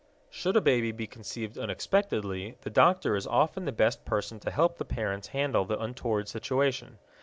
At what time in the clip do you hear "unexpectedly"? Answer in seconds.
1.59-2.57